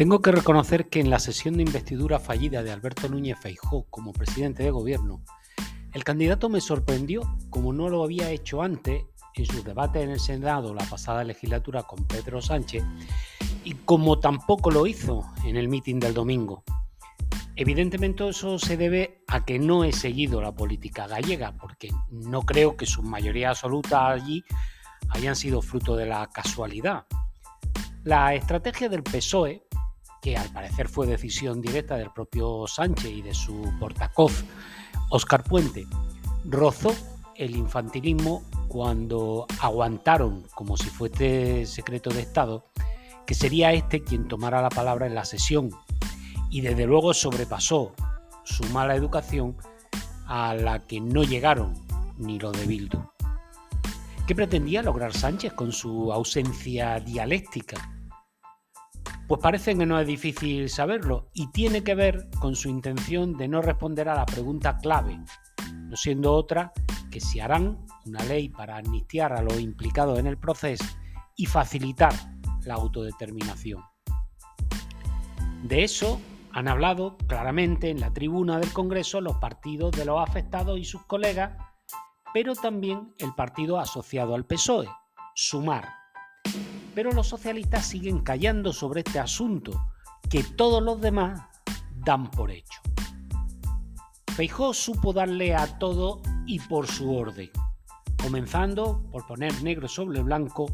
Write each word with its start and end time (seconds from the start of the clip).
Tengo 0.00 0.22
que 0.22 0.32
reconocer 0.32 0.88
que 0.88 0.98
en 0.98 1.10
la 1.10 1.18
sesión 1.18 1.58
de 1.58 1.62
investidura 1.62 2.18
fallida 2.18 2.62
de 2.62 2.72
Alberto 2.72 3.06
Núñez 3.06 3.38
Feijó 3.38 3.84
como 3.90 4.14
presidente 4.14 4.62
de 4.62 4.70
gobierno, 4.70 5.22
el 5.92 6.04
candidato 6.04 6.48
me 6.48 6.62
sorprendió 6.62 7.20
como 7.50 7.74
no 7.74 7.90
lo 7.90 8.02
había 8.02 8.30
hecho 8.30 8.62
antes 8.62 9.04
en 9.34 9.44
sus 9.44 9.62
debates 9.62 10.02
en 10.02 10.08
el 10.08 10.18
Senado 10.18 10.72
la 10.72 10.86
pasada 10.86 11.22
legislatura 11.22 11.82
con 11.82 12.06
Pedro 12.06 12.40
Sánchez 12.40 12.82
y 13.62 13.74
como 13.74 14.18
tampoco 14.18 14.70
lo 14.70 14.86
hizo 14.86 15.22
en 15.44 15.58
el 15.58 15.68
mitin 15.68 16.00
del 16.00 16.14
domingo. 16.14 16.64
Evidentemente 17.54 18.26
eso 18.26 18.58
se 18.58 18.78
debe 18.78 19.22
a 19.28 19.44
que 19.44 19.58
no 19.58 19.84
he 19.84 19.92
seguido 19.92 20.40
la 20.40 20.52
política 20.52 21.08
gallega, 21.08 21.52
porque 21.58 21.90
no 22.08 22.40
creo 22.40 22.74
que 22.74 22.86
su 22.86 23.02
mayoría 23.02 23.50
absoluta 23.50 24.08
allí 24.08 24.44
hayan 25.10 25.36
sido 25.36 25.60
fruto 25.60 25.94
de 25.94 26.06
la 26.06 26.26
casualidad. 26.30 27.04
La 28.02 28.34
estrategia 28.34 28.88
del 28.88 29.02
PSOE, 29.02 29.62
que 30.20 30.36
al 30.36 30.50
parecer 30.52 30.88
fue 30.88 31.06
decisión 31.06 31.60
directa 31.60 31.96
del 31.96 32.10
propio 32.10 32.66
Sánchez 32.66 33.10
y 33.10 33.22
de 33.22 33.34
su 33.34 33.72
portacoz, 33.78 34.44
Óscar 35.10 35.44
Puente, 35.44 35.86
rozó 36.44 36.94
el 37.36 37.56
infantilismo 37.56 38.42
cuando 38.68 39.46
aguantaron, 39.60 40.44
como 40.54 40.76
si 40.76 40.88
fuese 40.90 41.66
secreto 41.66 42.10
de 42.10 42.20
Estado, 42.20 42.66
que 43.26 43.34
sería 43.34 43.72
este 43.72 44.02
quien 44.02 44.28
tomara 44.28 44.62
la 44.62 44.68
palabra 44.68 45.06
en 45.06 45.14
la 45.14 45.24
sesión 45.24 45.70
y 46.50 46.60
desde 46.60 46.86
luego 46.86 47.14
sobrepasó 47.14 47.92
su 48.44 48.64
mala 48.66 48.94
educación 48.94 49.56
a 50.26 50.54
la 50.54 50.86
que 50.86 51.00
no 51.00 51.22
llegaron 51.22 51.74
ni 52.18 52.38
lo 52.38 52.52
de 52.52 52.66
Bildu. 52.66 52.98
¿Qué 54.26 54.34
pretendía 54.34 54.82
lograr 54.82 55.12
Sánchez 55.12 55.54
con 55.54 55.72
su 55.72 56.12
ausencia 56.12 57.00
dialéctica? 57.00 57.99
Pues 59.30 59.40
parece 59.40 59.78
que 59.78 59.86
no 59.86 60.00
es 60.00 60.08
difícil 60.08 60.68
saberlo 60.68 61.30
y 61.32 61.52
tiene 61.52 61.84
que 61.84 61.94
ver 61.94 62.28
con 62.40 62.56
su 62.56 62.68
intención 62.68 63.36
de 63.36 63.46
no 63.46 63.62
responder 63.62 64.08
a 64.08 64.16
la 64.16 64.26
pregunta 64.26 64.78
clave, 64.78 65.20
no 65.72 65.96
siendo 65.96 66.32
otra 66.32 66.72
que 67.12 67.20
si 67.20 67.38
harán 67.38 67.86
una 68.06 68.24
ley 68.24 68.48
para 68.48 68.78
amnistiar 68.78 69.32
a 69.32 69.40
los 69.40 69.60
implicados 69.60 70.18
en 70.18 70.26
el 70.26 70.36
proceso 70.36 70.84
y 71.36 71.46
facilitar 71.46 72.12
la 72.64 72.74
autodeterminación. 72.74 73.84
De 75.62 75.84
eso 75.84 76.20
han 76.50 76.66
hablado 76.66 77.16
claramente 77.28 77.88
en 77.88 78.00
la 78.00 78.12
tribuna 78.12 78.58
del 78.58 78.72
Congreso 78.72 79.20
los 79.20 79.36
partidos 79.36 79.92
de 79.92 80.06
los 80.06 80.28
afectados 80.28 80.76
y 80.76 80.82
sus 80.82 81.04
colegas, 81.04 81.56
pero 82.34 82.56
también 82.56 83.14
el 83.18 83.32
partido 83.36 83.78
asociado 83.78 84.34
al 84.34 84.44
PSOE, 84.44 84.88
Sumar. 85.36 85.99
Pero 86.94 87.12
los 87.12 87.28
socialistas 87.28 87.86
siguen 87.86 88.20
callando 88.20 88.72
sobre 88.72 89.00
este 89.00 89.18
asunto 89.18 89.72
que 90.28 90.42
todos 90.42 90.82
los 90.82 91.00
demás 91.00 91.42
dan 92.04 92.30
por 92.30 92.50
hecho. 92.50 92.80
Feijó 94.34 94.72
supo 94.74 95.12
darle 95.12 95.54
a 95.54 95.78
todo 95.78 96.22
y 96.46 96.58
por 96.60 96.86
su 96.86 97.14
orden, 97.14 97.50
comenzando 98.22 99.02
por 99.10 99.26
poner 99.26 99.62
negro 99.62 99.88
sobre 99.88 100.22
blanco 100.22 100.66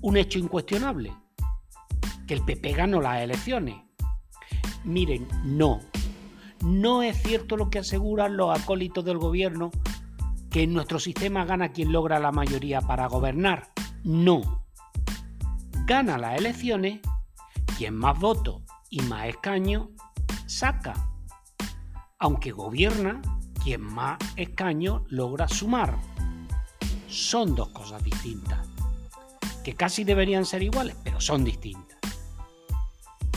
un 0.00 0.16
hecho 0.16 0.38
incuestionable, 0.38 1.12
que 2.26 2.34
el 2.34 2.44
PP 2.44 2.72
ganó 2.72 3.00
las 3.00 3.22
elecciones 3.22 3.76
Miren, 4.84 5.28
no. 5.44 5.80
No 6.64 7.02
es 7.02 7.22
cierto 7.22 7.56
lo 7.56 7.70
que 7.70 7.78
aseguran 7.80 8.36
los 8.36 8.58
acólitos 8.58 9.04
del 9.04 9.18
gobierno, 9.18 9.70
que 10.50 10.62
en 10.62 10.74
nuestro 10.74 10.98
sistema 10.98 11.44
gana 11.44 11.72
quien 11.72 11.92
logra 11.92 12.18
la 12.18 12.32
mayoría 12.32 12.80
para 12.80 13.06
gobernar. 13.06 13.70
No. 14.04 14.61
Gana 15.84 16.16
las 16.16 16.38
elecciones 16.38 17.00
quien 17.76 17.96
más 17.96 18.18
votos 18.18 18.62
y 18.88 19.00
más 19.02 19.26
escaños 19.26 19.88
saca. 20.46 20.94
Aunque 22.20 22.52
gobierna 22.52 23.20
quien 23.64 23.80
más 23.80 24.16
escaños 24.36 25.02
logra 25.08 25.48
sumar. 25.48 25.98
Son 27.08 27.56
dos 27.56 27.70
cosas 27.70 28.02
distintas, 28.04 28.60
que 29.64 29.74
casi 29.74 30.04
deberían 30.04 30.44
ser 30.44 30.62
iguales, 30.62 30.96
pero 31.02 31.20
son 31.20 31.44
distintas. 31.44 31.98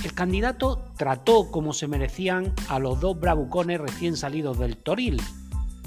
El 0.04 0.14
candidato 0.14 0.92
trató 0.98 1.50
como 1.50 1.74
se 1.74 1.88
merecían 1.88 2.54
a 2.70 2.78
los 2.78 3.00
dos 3.00 3.20
bravucones 3.20 3.82
recién 3.82 4.16
salidos 4.16 4.60
del 4.60 4.78
Toril, 4.78 5.20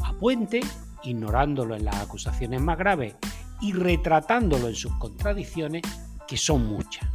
a 0.03 0.13
Puente, 0.15 0.61
ignorándolo 1.05 1.77
en 1.77 1.85
las 1.85 1.97
acusaciones 1.97 2.61
más 2.61 2.79
graves 2.79 3.15
y 3.61 3.73
retratándolo 3.73 4.69
en 4.69 4.75
sus 4.75 4.93
contradicciones, 4.97 5.83
que 6.29 6.37
son 6.37 6.67
muchas. 6.67 7.09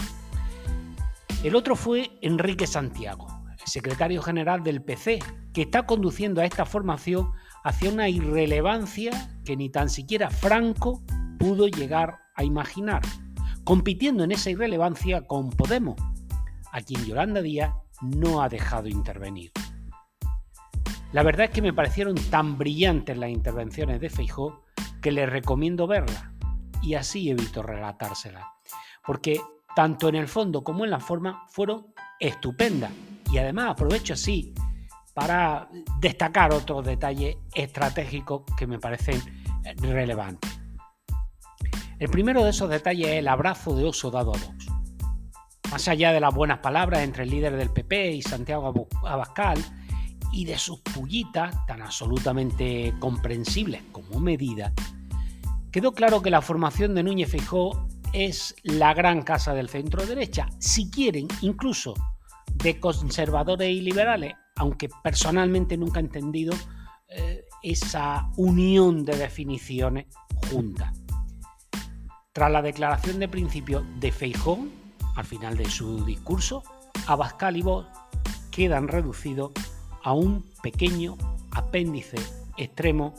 El 1.44 1.56
otro 1.56 1.75
fue 1.75 2.12
Enrique 2.22 2.68
Santiago, 2.68 3.28
secretario 3.66 4.22
general 4.22 4.63
del 4.63 4.81
PC, 4.81 5.19
que 5.53 5.62
está 5.62 5.85
conduciendo 5.85 6.41
a 6.41 6.46
esta 6.46 6.66
formación 6.66 7.31
hacia 7.63 7.90
una 7.90 8.09
irrelevancia 8.09 9.12
que 9.46 9.56
ni 9.56 9.69
tan 9.69 9.90
siquiera 9.90 10.29
Franco 10.29 11.01
pudo 11.38 11.68
llegar 11.68 12.19
a 12.35 12.44
imaginar, 12.44 13.01
compitiendo 13.63 14.24
en 14.24 14.31
esa 14.31 14.50
irrelevancia 14.50 15.22
con 15.22 15.50
Podemos, 15.50 15.95
a 16.72 16.81
quien 16.81 17.06
Yolanda 17.06 17.41
Díaz 17.41 17.74
no 18.01 18.41
ha 18.41 18.50
dejado 18.50 18.88
intervenir. 18.88 19.51
La 21.12 21.22
verdad 21.22 21.45
es 21.45 21.51
que 21.51 21.62
me 21.62 21.74
parecieron 21.74 22.16
tan 22.31 22.57
brillantes 22.57 23.18
las 23.18 23.30
intervenciones 23.30 24.01
de 24.01 24.09
Feijó 24.09 24.63
que 25.01 25.12
les 25.12 25.30
recomiendo 25.30 25.85
verla 25.85 26.34
y 26.81 26.95
así 26.95 27.30
evito 27.30 27.62
relatárselas, 27.62 28.44
porque 29.06 29.40
tanto 29.75 30.09
en 30.09 30.16
el 30.16 30.28
fondo 30.28 30.64
como 30.64 30.86
en 30.86 30.91
la 30.91 31.00
forma 31.00 31.46
fueron 31.50 31.88
estupendas 32.19 32.91
y 33.31 33.38
además 33.38 33.72
aprovecho 33.72 34.14
así 34.14 34.53
para 35.14 35.69
destacar 36.00 36.53
otros 36.53 36.86
detalles 36.86 37.38
estratégicos 37.53 38.44
que 38.58 38.68
me 38.68 38.80
parecen 38.80 39.22
relevantes. 39.80 40.59
El 42.00 42.09
primero 42.09 42.44
de 42.44 42.50
esos 42.50 42.69
detalles 42.69 43.08
es 43.08 43.13
el 43.16 43.28
abrazo 43.28 43.75
de 43.75 43.86
oso 43.86 44.12
dado 44.12 44.34
a 44.34 44.38
Vox. 44.38 44.68
Más 45.72 45.88
allá 45.88 46.12
de 46.12 46.19
las 46.19 46.34
buenas 46.34 46.59
palabras 46.59 47.02
entre 47.02 47.24
el 47.24 47.30
líder 47.30 47.56
del 47.56 47.72
PP 47.72 48.12
y 48.12 48.22
Santiago 48.22 48.88
Abascal 49.06 49.58
y 50.31 50.46
de 50.46 50.58
sus 50.58 50.80
pullitas 50.81 51.56
tan 51.68 51.81
absolutamente 51.81 52.94
comprensibles 53.00 53.84
como 53.92 54.19
medida, 54.19 54.74
quedó 55.72 55.94
claro 55.94 56.22
que 56.22 56.30
la 56.30 56.42
formación 56.42 56.94
de 56.96 57.03
Núñez 57.03 57.30
Fijó 57.30 57.88
es 58.13 58.56
la 58.63 58.94
gran 58.94 59.24
casa 59.24 59.53
del 59.53 59.69
centro 59.69 60.06
derecha, 60.06 60.47
si 60.59 60.90
quieren, 60.90 61.28
incluso 61.41 61.96
de 62.56 62.79
conservadores 62.79 63.69
y 63.69 63.81
liberales, 63.81 64.34
aunque 64.56 64.90
personalmente 65.03 65.75
nunca 65.75 66.00
he 66.00 66.03
entendido 66.03 66.53
eh, 67.09 67.44
esa 67.63 68.29
unión 68.38 69.03
de 69.03 69.18
definiciones 69.18 70.06
juntas. 70.50 70.94
Tras 72.31 72.51
la 72.51 72.62
declaración 72.62 73.19
de 73.19 73.28
principio 73.28 73.85
de 74.00 74.12
Feijón, 74.12 74.72
al 75.16 75.25
final 75.25 75.57
de 75.57 75.66
su 75.69 76.06
discurso, 76.06 76.63
Abascal 77.07 77.57
y 77.57 77.62
Vox 77.62 77.88
quedan 78.51 78.88
reducidos 78.88 79.51
a 80.03 80.13
un 80.13 80.45
pequeño 80.62 81.18
apéndice 81.51 82.18
extremo 82.57 83.13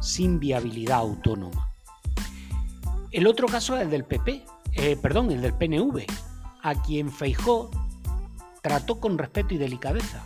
sin 0.00 0.38
viabilidad 0.38 0.98
autónoma. 0.98 1.71
El 3.12 3.26
otro 3.26 3.46
caso 3.46 3.76
es 3.76 3.82
el 3.82 3.90
del 3.90 4.04
PP, 4.04 4.42
eh, 4.72 4.96
perdón, 4.96 5.30
el 5.30 5.42
del 5.42 5.52
PNV, 5.52 6.06
a 6.62 6.80
quien 6.80 7.12
Feijó 7.12 7.70
trató 8.62 9.00
con 9.00 9.18
respeto 9.18 9.52
y 9.52 9.58
delicadeza, 9.58 10.24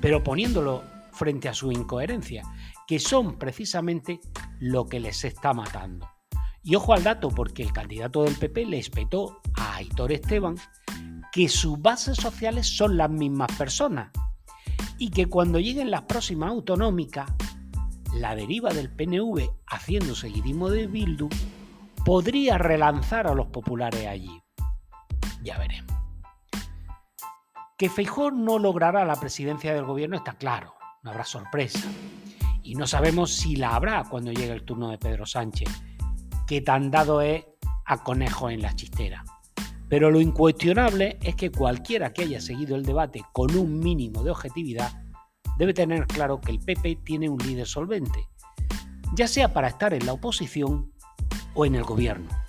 pero 0.00 0.24
poniéndolo 0.24 0.82
frente 1.12 1.48
a 1.48 1.54
su 1.54 1.70
incoherencia, 1.70 2.42
que 2.88 2.98
son 2.98 3.38
precisamente 3.38 4.18
lo 4.58 4.86
que 4.86 4.98
les 4.98 5.24
está 5.24 5.52
matando. 5.52 6.10
Y 6.64 6.74
ojo 6.74 6.94
al 6.94 7.04
dato, 7.04 7.28
porque 7.28 7.62
el 7.62 7.72
candidato 7.72 8.24
del 8.24 8.34
PP 8.34 8.66
le 8.66 8.78
espetó 8.80 9.40
a 9.54 9.76
Aitor 9.76 10.10
Esteban 10.10 10.56
que 11.30 11.48
sus 11.48 11.80
bases 11.80 12.16
sociales 12.16 12.66
son 12.66 12.96
las 12.96 13.08
mismas 13.08 13.52
personas 13.52 14.10
y 14.98 15.10
que 15.10 15.26
cuando 15.26 15.60
lleguen 15.60 15.92
las 15.92 16.02
próximas 16.02 16.50
autonómicas, 16.50 17.30
la 18.14 18.34
deriva 18.34 18.72
del 18.72 18.90
PNV 18.90 19.48
haciendo 19.68 20.16
seguidismo 20.16 20.70
de 20.70 20.88
Bildu 20.88 21.28
podría 22.06 22.56
relanzar 22.56 23.26
a 23.26 23.34
los 23.34 23.48
populares 23.48 24.06
allí. 24.06 24.40
Ya 25.42 25.58
veremos. 25.58 25.92
Que 27.76 27.90
Feijó 27.90 28.30
no 28.30 28.60
logrará 28.60 29.04
la 29.04 29.16
presidencia 29.16 29.74
del 29.74 29.84
gobierno 29.84 30.16
está 30.16 30.34
claro, 30.34 30.74
no 31.02 31.10
habrá 31.10 31.24
sorpresa. 31.24 31.88
Y 32.62 32.76
no 32.76 32.86
sabemos 32.86 33.34
si 33.34 33.56
la 33.56 33.74
habrá 33.74 34.04
cuando 34.04 34.30
llegue 34.30 34.52
el 34.52 34.64
turno 34.64 34.88
de 34.90 34.98
Pedro 34.98 35.26
Sánchez 35.26 35.68
que 36.46 36.60
tan 36.60 36.92
dado 36.92 37.22
es 37.22 37.44
a 37.84 38.04
conejo 38.04 38.50
en 38.50 38.62
la 38.62 38.76
chistera. 38.76 39.24
Pero 39.88 40.12
lo 40.12 40.20
incuestionable 40.20 41.18
es 41.20 41.34
que 41.34 41.50
cualquiera 41.50 42.12
que 42.12 42.22
haya 42.22 42.40
seguido 42.40 42.76
el 42.76 42.84
debate 42.84 43.22
con 43.32 43.56
un 43.56 43.80
mínimo 43.80 44.22
de 44.22 44.30
objetividad 44.30 44.92
debe 45.58 45.74
tener 45.74 46.06
claro 46.06 46.40
que 46.40 46.52
el 46.52 46.60
PP 46.60 47.00
tiene 47.04 47.28
un 47.28 47.38
líder 47.38 47.66
solvente, 47.66 48.28
ya 49.16 49.26
sea 49.26 49.52
para 49.52 49.68
estar 49.68 49.92
en 49.92 50.06
la 50.06 50.12
oposición 50.12 50.92
o 51.56 51.64
en 51.64 51.74
el 51.74 51.82
gobierno. 51.82 52.45